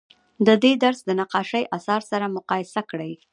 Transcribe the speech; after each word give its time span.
د 0.47 0.49
دې 0.63 0.71
درس 0.83 0.99
د 1.07 1.11
نقاشۍ 1.21 1.63
اثار 1.77 2.01
سره 2.11 2.25
مقایسه 2.37 2.81
کړئ. 2.89 3.13